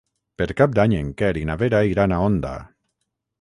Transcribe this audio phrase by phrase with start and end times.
[0.41, 2.57] Per Cap d'Any en Quer i na Vera iran a Onda.